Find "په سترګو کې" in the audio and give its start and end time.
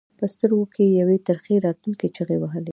0.19-0.83